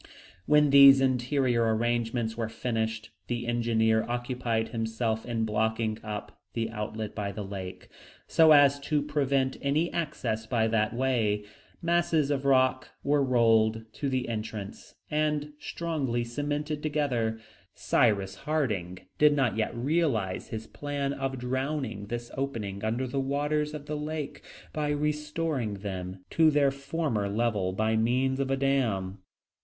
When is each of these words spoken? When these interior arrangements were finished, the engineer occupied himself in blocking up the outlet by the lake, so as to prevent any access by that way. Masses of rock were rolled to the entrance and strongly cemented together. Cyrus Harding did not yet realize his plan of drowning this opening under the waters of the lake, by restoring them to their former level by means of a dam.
When 0.47 0.71
these 0.71 0.99
interior 0.99 1.75
arrangements 1.75 2.35
were 2.35 2.49
finished, 2.49 3.11
the 3.27 3.45
engineer 3.45 4.01
occupied 4.09 4.69
himself 4.69 5.27
in 5.27 5.45
blocking 5.45 5.99
up 6.03 6.41
the 6.53 6.71
outlet 6.71 7.13
by 7.13 7.31
the 7.31 7.43
lake, 7.43 7.87
so 8.25 8.51
as 8.51 8.79
to 8.79 9.03
prevent 9.03 9.57
any 9.61 9.93
access 9.93 10.47
by 10.47 10.67
that 10.69 10.95
way. 10.95 11.43
Masses 11.83 12.31
of 12.31 12.45
rock 12.45 12.89
were 13.03 13.23
rolled 13.23 13.85
to 13.93 14.09
the 14.09 14.27
entrance 14.27 14.95
and 15.11 15.53
strongly 15.59 16.23
cemented 16.23 16.81
together. 16.81 17.39
Cyrus 17.75 18.33
Harding 18.33 19.05
did 19.19 19.35
not 19.35 19.55
yet 19.55 19.77
realize 19.77 20.47
his 20.47 20.65
plan 20.65 21.13
of 21.13 21.37
drowning 21.37 22.07
this 22.07 22.31
opening 22.35 22.83
under 22.83 23.05
the 23.05 23.19
waters 23.19 23.75
of 23.75 23.85
the 23.85 23.95
lake, 23.97 24.41
by 24.73 24.89
restoring 24.89 25.75
them 25.75 26.25
to 26.31 26.49
their 26.49 26.71
former 26.71 27.29
level 27.29 27.71
by 27.71 27.95
means 27.95 28.39
of 28.39 28.49
a 28.49 28.57
dam. 28.57 29.19